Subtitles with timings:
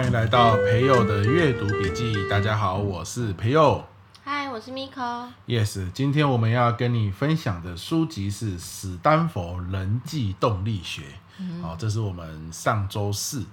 [0.00, 2.26] 欢迎来到培友的阅读笔记。
[2.26, 3.84] 大家好，我是培友。
[4.24, 5.28] 嗨，我是 Miko。
[5.46, 11.02] Yes，今天我们要跟你分享的书籍是《史丹佛人际动力学》。
[11.38, 11.60] 嗯。
[11.60, 13.44] 好，这是我们上周四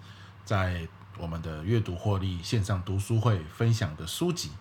[0.46, 0.88] 在
[1.18, 4.52] 我们的阅读获利线上读书会分享的书籍。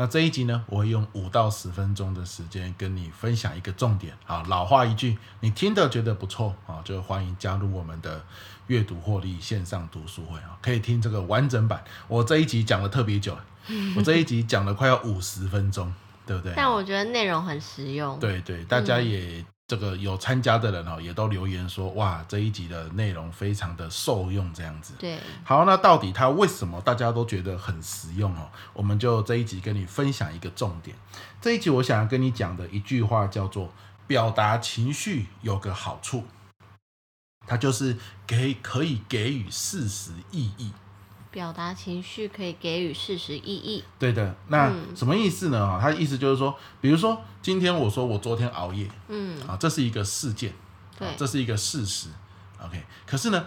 [0.00, 4.16] 那这一集呢，我会用五到十分钟的时间跟你分享一个重点。
[4.24, 8.24] 好，老话一句，你听得觉得不错啊，就欢迎加入我们的
[8.68, 11.84] 阅读获利线上读书会啊，可以听这个完整版。
[12.08, 13.36] 我这一集讲的特别久，
[13.94, 15.92] 我这一集讲了快要五十分钟，
[16.24, 16.54] 对不对？
[16.56, 18.18] 但我觉得内容很实用。
[18.18, 19.44] 对对，大家也。
[19.70, 24.94] 这个有参加的人哦，也都留言说，哇，这一集的内容非常的受用，这样子。
[24.98, 28.50] 对，好，那到底它为什么大家都觉得很实用哦？
[28.72, 30.96] 我们就这一集跟你分享一个重点。
[31.40, 33.72] 这一集我想要跟你讲的一句话叫做：
[34.08, 36.24] 表达情绪有个好处，
[37.46, 40.72] 它就是给可以给予事实意义。
[41.30, 43.84] 表达情绪可以给予事实意义。
[43.98, 45.64] 对的，那什么意思呢？
[45.64, 50.52] 啊、嗯，他的意思就是说，比如说今天我说我昨天熬夜，嗯，啊，这是一个事件，
[50.98, 52.08] 对，这是一个事实
[52.64, 52.82] ，OK。
[53.06, 53.46] 可是呢，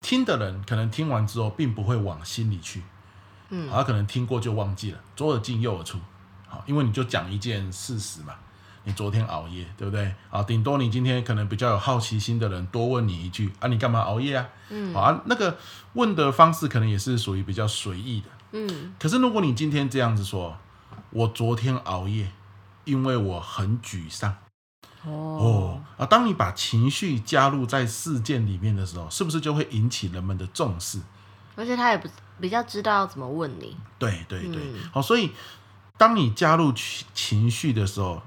[0.00, 2.82] 听的人可能听完之后并不会往心里去，
[3.50, 5.98] 嗯，他可能听过就忘记了，左耳进右耳出，
[6.48, 8.34] 好，因为你就讲一件事实嘛。
[8.84, 10.14] 你昨天熬夜，对不对？
[10.30, 14.48] 啊，顶多你今天可能比较有好奇心的人多问你一句啊，你干嘛熬夜啊？
[14.70, 15.56] 嗯，好啊，那个
[15.92, 18.26] 问的方式可能也是属于比较随意的。
[18.52, 20.56] 嗯，可是如果你今天这样子说，
[21.10, 22.32] 我昨天熬夜，
[22.84, 24.34] 因为我很沮丧。
[25.04, 30.98] 哦，哦啊，当你把情绪加入在事件里面的时候，是不是就会引起人们的重视？
[31.54, 32.08] 而且他也不
[32.40, 33.76] 比较知道要怎么问你。
[33.98, 35.32] 对对对，嗯，好，所以
[35.98, 38.22] 当你加入情情绪的时候。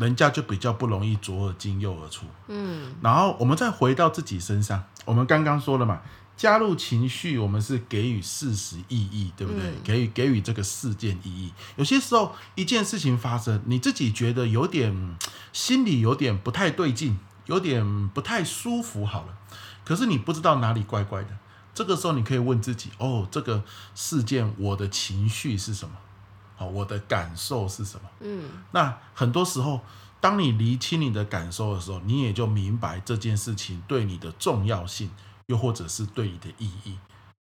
[0.00, 6.00] 人家就比较不容易左耳进右耳出，嗯，然后我们再回到自己身上，我们刚刚说了嘛，
[6.38, 9.62] 加入情绪，我们是给予事实意义，对不对？
[9.62, 11.52] 嗯、给予给予这个事件意义。
[11.76, 15.18] 有些时候一件事情发生，你自己觉得有点
[15.52, 19.38] 心里有点不太对劲，有点不太舒服，好了，
[19.84, 21.36] 可是你不知道哪里怪怪的，
[21.74, 23.62] 这个时候你可以问自己，哦，这个
[23.94, 25.94] 事件我的情绪是什么？
[26.66, 28.08] 我的感受是什么？
[28.20, 29.80] 嗯，那很多时候，
[30.20, 35.10] 当你厘清你的感受的时候，你也就明白这件事情对你的重要性，
[35.46, 36.98] 又或者是对你的意义。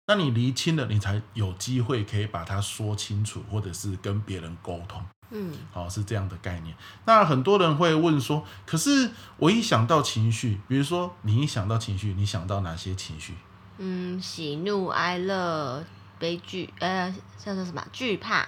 [0.08, 5.04] 那你厘清了，你才有机会可以把它说清楚，或者是跟别人沟通。
[5.30, 6.76] 嗯，好，是这样的概念。
[7.04, 13.34] 那很多人会问说，可是我一想到情绪，比如说你一想到情绪，你想到哪些情绪？
[13.78, 15.84] 嗯，喜怒哀乐。
[16.18, 17.82] 悲剧，呃，叫做什么？
[17.92, 18.46] 惧怕，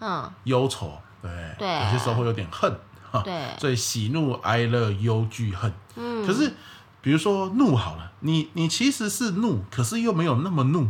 [0.00, 2.74] 嗯，忧愁，对，对，有些时候会有点恨，
[3.22, 6.52] 对，所以喜怒哀乐忧惧恨，嗯，可是
[7.00, 10.88] 比如说怒好了，你你其实是怒，可是又没有那么怒，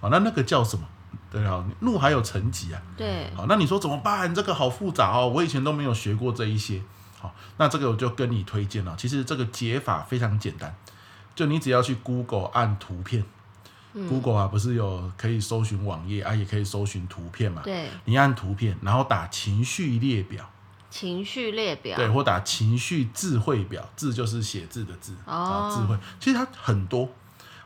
[0.00, 0.86] 哦，那那个叫什么？
[1.30, 4.34] 对啊，怒还有层级啊，对，好，那你说怎么办？
[4.34, 6.80] 这个好复杂哦，我以前都没有学过这一些，
[7.18, 10.74] 好，那这个我就跟你推荐了，其实这个解法非常简单，
[11.34, 13.24] 就你只要去 Google 按图片。
[13.92, 17.62] Google 啊，不是有可以搜寻网页啊，也可以搜寻图片嘛？
[17.64, 20.48] 对，你按图片，然后打情绪列表，
[20.90, 25.98] 情绪列表，对，或打情绪智慧表，智就是写字的字啊，智慧。
[26.20, 27.08] 其实它很多，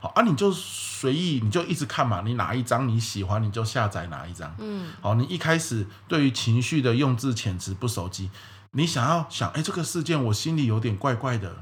[0.01, 4.55] 好啊，你就随意，你就一直看嘛，你哪一张你喜欢，你就下载哪一张。
[4.59, 8.31] 嗯，好，你一开始对于情绪的用字遣词不熟悉，
[8.71, 11.55] 你想要想，哎，这个事件我心里有点怪怪的。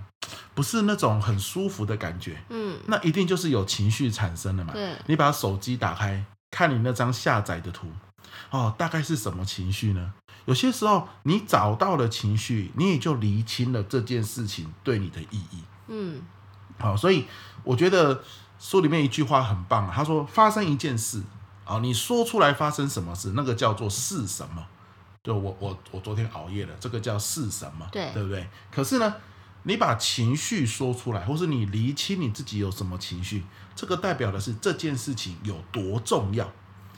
[0.54, 4.72] 不是那种很舒服的感觉，嗯，那一定就是有情绪产生了嘛。
[4.72, 7.88] 对，你把手机打开，看你那张下载的图，
[8.50, 10.12] 哦，大概是什么情绪呢？
[10.46, 15.62] 有些时候你找到了情绪，你也就厘清了这件事情对你的意义。
[15.88, 16.22] 嗯，
[16.78, 17.26] 好，所以
[17.62, 18.22] 我觉得
[18.58, 21.22] 书里面一句话很棒，他说发生一件事，
[21.64, 24.66] 啊，你说出来发生什么事，那个叫做是什么？
[25.22, 27.86] 就我我我昨天熬夜了，这个叫是什么？
[27.92, 28.46] 对，对不对？
[28.70, 29.14] 可是呢？
[29.64, 36.50] 你把情绪说出来，或是你厘清你自己有什么情绪，这个代表的是这件事情有多重要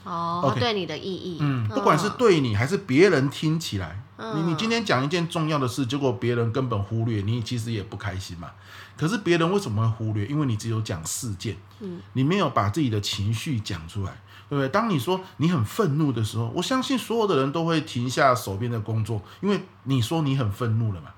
[0.03, 8.51] 哦，okay, 对你的意义，嗯，不管是对你还是别人听起来，嗯、你你今天讲一件重要的事，结果别人根本忽略，你其实也不开心嘛。
[8.95, 10.25] 可是别人为什么会忽略？
[10.27, 14.11] 因为你只有讲事件，嗯，你没有把自己的情绪讲出来，
[14.47, 14.69] 对不对？
[14.69, 21.09] 当你说你很愤怒的时候，我相信所有的人都会停下手边的工作，因为你说你很愤怒了嘛。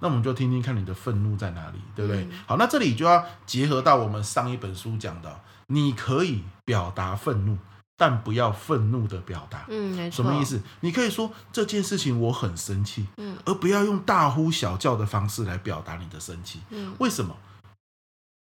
[0.00, 2.22] 那我们就听听看你的愤怒在哪里，对不对？
[2.24, 7.58] 嗯、好，那这里就要结合到我们上一本书讲的，你可以表达愤怒，
[7.96, 9.66] 但不要愤怒的表达。
[9.68, 10.10] 嗯。
[10.10, 10.60] 什么意思？
[10.80, 16.60] 你可以说这件事情我很生气，嗯，而不要用大呼小叫的方式来表达你的生气。
[16.70, 17.36] 嗯，为什么？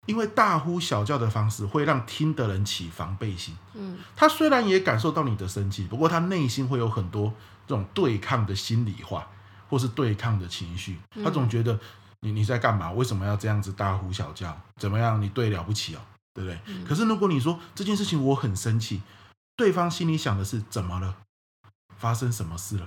[0.06, 3.56] 因为大呼小叫的方式会让听的人起防备心。
[3.74, 7.32] 嗯，他虽然也感受到你的生气，不过他内心会有很多
[7.68, 9.28] 这种对抗的心理话，
[9.72, 11.00] 或是对抗的情绪。
[11.24, 11.80] 他总觉得
[12.20, 12.92] 你你在干嘛？
[12.92, 14.54] 为什么要这样子大呼小叫？
[14.76, 15.18] 怎么样？
[15.22, 16.00] 你对了不起哦，
[16.34, 16.60] 对不对？
[16.66, 16.84] 嗯。
[16.84, 19.00] 可是如果你说这件事情我很生气，
[19.56, 21.16] 对方心里想的是怎么了？
[21.96, 22.86] 发生什么事了？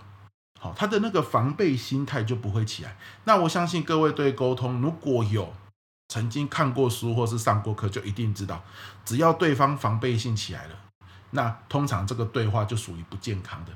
[0.59, 2.95] 好，他的那个防备心态就不会起来。
[3.23, 5.51] 那我相信各位对沟通如果有。
[6.07, 8.63] 曾经看过书或是上过课，就一定知道，
[9.03, 10.75] 只要对方防备心起来了，
[11.31, 13.71] 那通常这个对话就属于不健康的，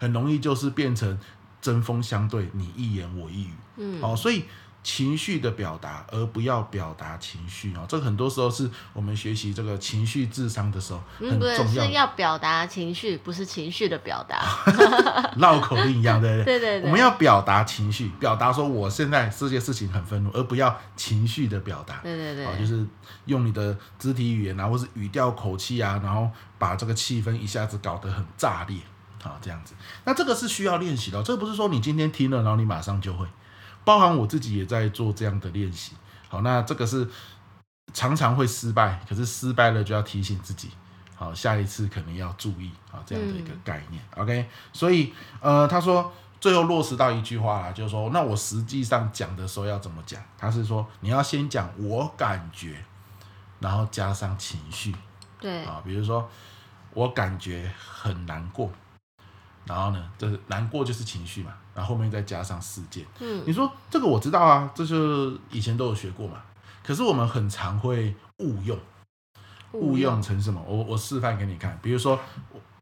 [0.00, 1.18] 很容易就是变成
[1.64, 3.54] 针锋相对，你一言我一语。
[3.78, 4.44] 嗯，好，所以。
[4.86, 7.86] 情绪的表达，而不要表达情绪哦。
[7.88, 11.56] 这个很多时候是我们学习这个情绪智商的时候很重要。
[11.56, 14.44] 不是，是要表达情绪，不是情绪的表达。
[15.40, 16.44] 绕口令一样，对 不对？
[16.44, 16.86] 对对对。
[16.86, 22.00] 我们要表达情绪，表达说我现在这件事情很愤怒，而不要情绪的表达。
[22.02, 22.44] 对对对。
[22.44, 22.86] 哦，就是
[23.24, 28.76] 用你的肢体语言啊，或是语调、口气啊，然后把这个气氛一下子搞得很炸裂，
[29.24, 29.74] 好，这样子。
[30.04, 33.26] 那这个是需要练习的，这不是说你今天听了，然后你马上就会。
[33.86, 35.92] 包含我自己也在做这样的练习，
[36.28, 37.06] 好，那这个是
[37.92, 40.70] 常常会失败，可是失败了就要提醒自己，
[41.14, 46.10] 好，下一次可能要注意，啊，这样的一个概念，嗯，OK，所以呃，他说
[46.40, 50.18] 最后落实到一句话啦，就是说，那我实际上讲的时候要怎么讲？
[50.38, 52.82] 他是说你要先讲我感觉，
[53.60, 54.96] 然后加上情绪，
[55.38, 56.26] 对，啊，比如说
[56.94, 58.70] 我感觉很难过。
[59.66, 63.04] 然后呢，这、就是难过就是情绪嘛，然后后面再加上事件。
[63.20, 66.42] 嗯，你说这个我知道啊，这就以前都有学过嘛。
[66.82, 68.78] 可是我们很常会误用，
[69.72, 70.62] 误用成什么？
[70.66, 71.78] 我我示范给你看。
[71.80, 72.20] 比如说，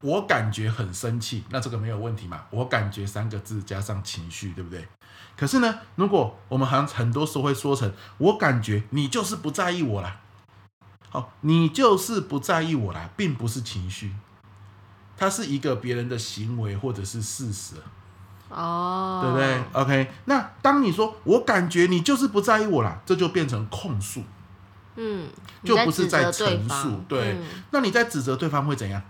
[0.00, 2.42] 我感觉很生气，那这个没有问题嘛？
[2.50, 4.88] 我感觉三个字加上情绪，对不对？
[5.36, 10.20] 可是呢，如果我们好像很多时候会说成我感觉你就是不在意我啦，
[11.08, 14.12] 好，你就是不在意我啦，并不是情绪。
[15.22, 17.76] 它是一个别人的行为或者是事实，
[18.48, 24.24] 哦，对不对？OK，那当你说我感觉你就是不在意我啦，这就变成控诉，
[24.96, 25.28] 嗯，
[25.62, 27.38] 就不是在陈述，对。
[27.70, 29.00] 那你在指责对方会怎样？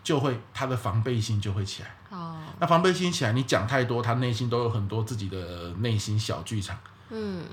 [0.00, 6.78] 就会他的防备心就会起来，哦，那防备心起来，你讲太多，他内心都有很多自己的内心小剧场，
[7.10, 7.44] 嗯，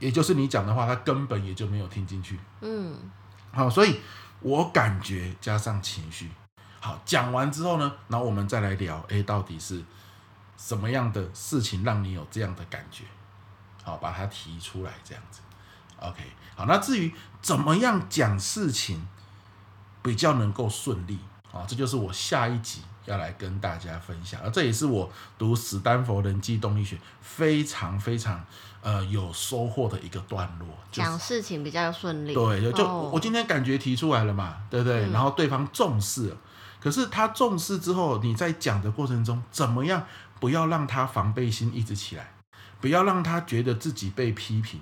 [0.00, 2.92] 也就是你讲的话，他根本也就没有听进去，嗯，
[3.52, 4.00] 好，所以
[4.40, 6.28] 我感觉加上情绪。
[6.86, 9.82] 好，讲完之后呢，然后我们再来聊，哎，到底是
[10.56, 13.02] 什么样的事情让你有这样的感觉？
[13.82, 15.40] 好，把它提出来，这样子。
[15.98, 16.22] OK，
[16.54, 17.12] 好，那至于
[17.42, 19.04] 怎么样讲事情
[20.00, 21.18] 比较能够顺利，
[21.52, 28.44] 啊，这就是我下一集要来跟大家分享，而这也是我读史丹佛人际动力学非常非常
[28.80, 30.68] 呃有收获的一个段落。
[30.92, 35.06] 就是、讲事情比较顺利，对，就我今天感觉提出来了嘛，对不对？
[35.06, 36.36] 嗯、然后对方重视了。
[36.80, 40.04] 可是他重视之后，你在讲的过程中怎么样？
[40.38, 42.34] 不要让他防备心一直起来，
[42.78, 44.78] 不要让他觉得自己被批评，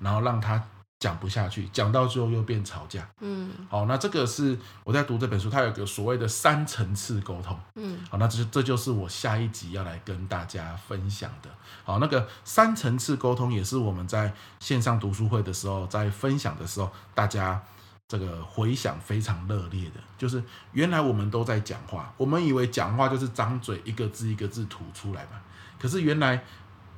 [0.00, 0.60] 然后让他
[0.98, 3.08] 讲不下去，讲到最后又变吵架。
[3.20, 7.56] 嗯，好，那这个是我在读这本书，它有个所谓的三层次沟通。
[7.76, 11.48] 嗯，好，那这这就是我下一集要来跟大家分享的。
[11.84, 17.62] 好，那个三层次沟通也是我们在线上读书会的时候，在分享的时候，大家。
[18.08, 20.40] 这个回响非常热烈的，就是
[20.72, 25.40] 原来我们都在讲话，我们以为讲话就是张嘴一个字一个字吐出来嘛。
[25.76, 26.44] 可是原来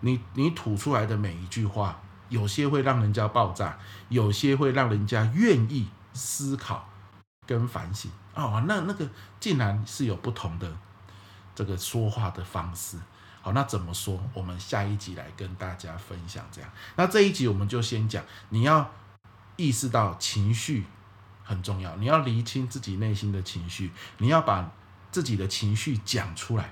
[0.00, 1.98] 你你吐出来的每一句话，
[2.28, 3.78] 有些会让人家爆炸，
[4.10, 6.86] 有些会让人家愿意思考
[7.46, 8.10] 跟反省。
[8.34, 9.08] 哦，那那个
[9.40, 10.70] 竟然是有不同的
[11.54, 12.98] 这个说话的方式。
[13.40, 14.22] 好，那怎么说？
[14.34, 16.44] 我们下一集来跟大家分享。
[16.52, 18.90] 这样，那这一集我们就先讲，你要
[19.56, 20.84] 意识到情绪。
[21.48, 24.70] 很重要，你要厘清自己内心的情绪，你要把
[25.10, 26.70] 自己的情绪讲出来。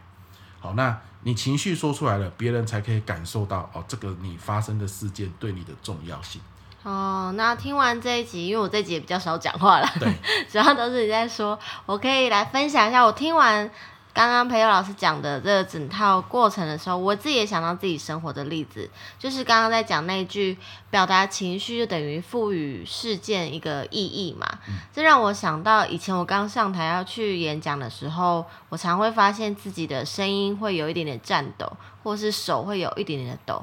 [0.60, 6.42] 好，那你情绪说出来了，别人才可以感受到哦，这个你发生的事件对你的重要性。
[6.82, 10.12] 哦，那听完这一集，因为我这一集也比较少讲话了，对，
[10.52, 13.70] 主要都是你在说，我可以来分享一下我听完。
[14.16, 20.56] 刚刚培友老师讲的这个整套过程的时候，我自己也想到自己生活的例子，就是刚刚在讲那句
[20.88, 24.48] 表达情绪就等于赋予事件一个意义嘛。
[24.90, 31.70] 这让我想到以前我刚上台要去演讲的时候，我常会发现自己的声音会有一点点颤抖，
[32.02, 33.62] 或是手会有一点点的抖。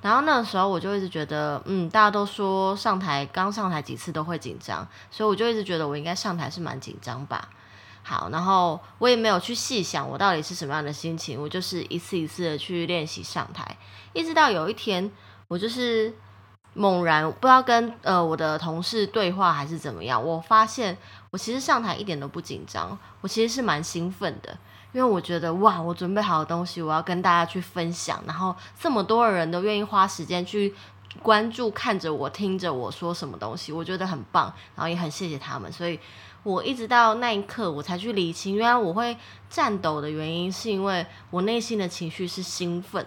[0.00, 7.48] 然后那个时候我就一直觉得，嗯，大家都说上台刚上台几次都会紧张，所以我就一直觉得我应该上台是蛮紧张吧。
[8.02, 13.76] 好，然后我也没有去细想我到底是什么样的心情，我就是一次一次的去练习上台，
[14.12, 15.10] 一直到有一天，
[15.48, 16.12] 我就是
[16.74, 20.96] 猛然不知道跟呃我的同事对话还是怎么样，我发现
[21.30, 24.58] 我其实上台一点都不紧张，我其实是蛮兴奋的，
[24.92, 30.74] 因为我觉得哇，我准备好的东西我要跟大家去分享，然后这么多人都愿意花时间去
[31.22, 36.00] 关注看着我听着我说什么东西，我觉得很棒，然后也很谢谢他们，所以
[36.42, 39.16] 我一直到那一刻我才去理清，原来我会
[39.48, 43.06] 颤抖的原因是因为我内心的情绪是兴奋。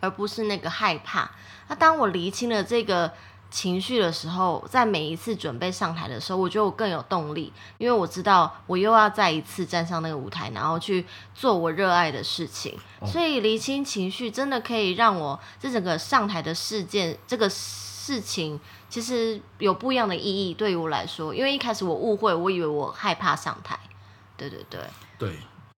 [0.00, 1.30] 而不是那个害怕。
[1.68, 3.12] 那当我理清了这个
[3.52, 12.76] 情绪的时候，在每一次准备上台的时候，我觉得我更有动力，因为我知道我又要再一次站上那个舞台，然后去做我热爱的事情。
[12.98, 18.58] 哦、所以理清情绪真的可以让我这整个上台的事件，这个事情
[18.92, 20.52] 其实有不一样的意义。
[20.52, 23.80] 对于我来说，因为一开始我误会，我以为我害怕上台。
[24.36, 24.80] 对对对。
[25.18, 25.34] 对。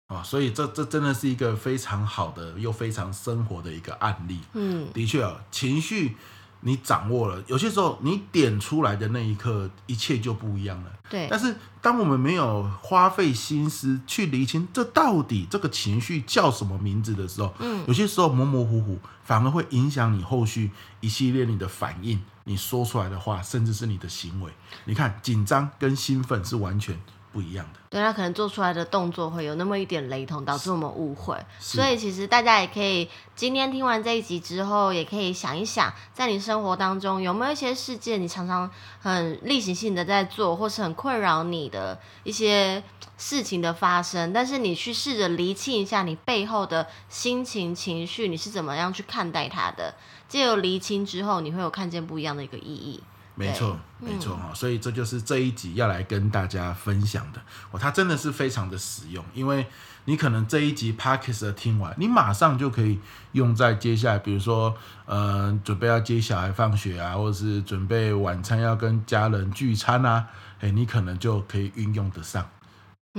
[0.09, 4.41] 啊，所以这这真的是一个非常好的又非常生活的一个案例。
[4.55, 6.17] 嗯，的确啊，情绪
[6.61, 10.93] 你掌握了，有些时候你点出来的那一刻，一切就不一样了。
[11.09, 11.29] 对。
[11.31, 24.53] 但是当我们没有花费心思去厘清这到底这个情绪叫什么名字的时候，嗯，有些时候模模糊糊，反而会影响你后续一系列你的反应，你说出来的话，甚至是你的行为。
[24.85, 26.99] 你看，紧张跟兴奋是完全。
[27.33, 31.37] 不一样的，对，他可能做出来的动作会有那么一点雷同，导致我们误会。
[31.59, 38.71] 所以其实大家也可以今天听完这一集之后，也可以想一想，在你生活当中有没有一些事件，你常常
[39.01, 42.81] 很例行性的在做，或是很困扰你的一些
[43.19, 49.93] 事情的发生，但是你去试着厘清一下你背后的心情、情绪，你是怎么样去看待它的？
[50.35, 53.01] 借由厘清之后，你会有看见不一样的一个意义。
[53.37, 59.65] 没错，没错哈，所以这就是这一集要来跟大家分享的哦，它真的是非常的实用，因为
[60.07, 62.99] 你可能这一集 Podcast 听完，你马上就可以
[63.31, 64.75] 用在接下来，比如说，
[65.07, 70.27] 呃，准备要接小孩放学啊，或者是准备晚餐要跟家人聚餐啊，
[70.59, 72.45] 诶，你可能就可以运用得上。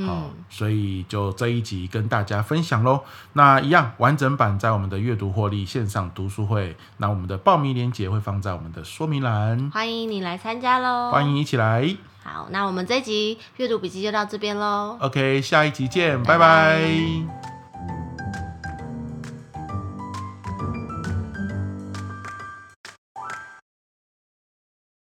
[0.04, 3.02] 好，所以就这一集跟大家分享喽。
[3.32, 11.12] 那一样完整版在我们的阅读获利线上读书会，那我们的报名链接会放在我们的说明栏，欢迎你来参加喽！
[11.12, 11.96] 欢迎一起来。
[12.24, 14.98] 好，那我们这一集阅读笔记就到这边喽。
[15.00, 16.40] OK，下一集见，拜拜。
[16.40, 17.45] 拜拜。